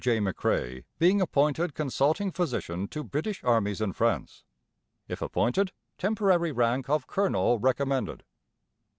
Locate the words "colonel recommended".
7.05-8.23